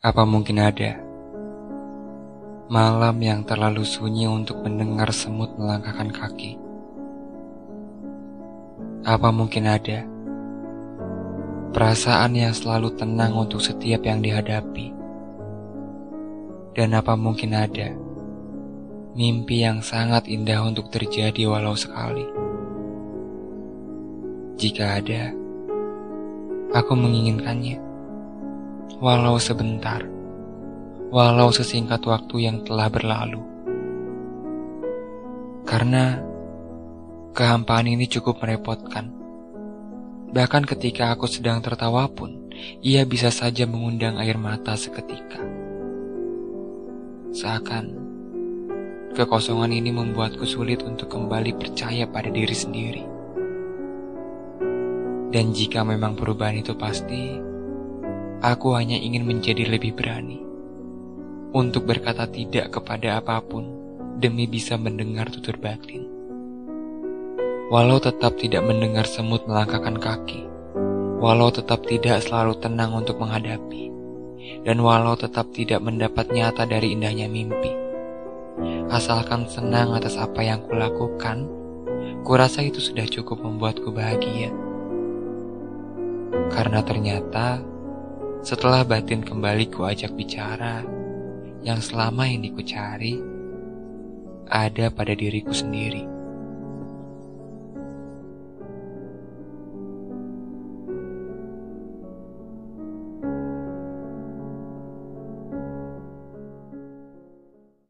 [0.00, 0.96] Apa mungkin ada
[2.72, 6.56] malam yang terlalu sunyi untuk mendengar semut melangkahkan kaki?
[9.04, 10.08] Apa mungkin ada
[11.76, 14.88] perasaan yang selalu tenang untuk setiap yang dihadapi?
[16.72, 17.92] Dan apa mungkin ada
[19.12, 22.24] mimpi yang sangat indah untuk terjadi walau sekali?
[24.56, 25.28] Jika ada,
[26.72, 27.89] aku menginginkannya
[28.98, 30.02] walau sebentar,
[31.14, 33.38] walau sesingkat waktu yang telah berlalu.
[35.62, 36.18] Karena
[37.30, 39.14] kehampaan ini cukup merepotkan.
[40.30, 42.50] Bahkan ketika aku sedang tertawa pun,
[42.82, 45.38] ia bisa saja mengundang air mata seketika.
[47.30, 47.94] Seakan
[49.14, 53.04] kekosongan ini membuatku sulit untuk kembali percaya pada diri sendiri.
[55.30, 57.38] Dan jika memang perubahan itu pasti,
[58.40, 60.40] Aku hanya ingin menjadi lebih berani
[61.52, 63.68] untuk berkata tidak kepada apa pun
[64.16, 66.08] demi bisa mendengar tutur batin.
[67.68, 70.48] Walau tetap tidak mendengar semut melangkahkan kaki,
[71.20, 73.92] walau tetap tidak selalu tenang untuk menghadapi,
[74.64, 77.76] dan walau tetap tidak mendapat nyata dari indahnya mimpi.
[78.88, 81.44] Asalkan senang atas apa yang kulakukan,
[82.24, 84.48] kurasa itu sudah cukup membuatku bahagia.
[86.48, 87.69] Karena ternyata
[88.40, 90.80] setelah batin kembali ku ajak bicara,
[91.60, 93.20] yang selama ini ku cari
[94.48, 96.19] ada pada diriku sendiri.